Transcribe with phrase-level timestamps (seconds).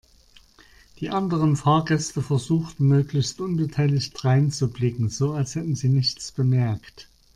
[0.99, 7.07] Die anderen Fahrgäste versuchten möglichst unbeteiligt dreinzublicken, so als hätten sie nichts bemerkt.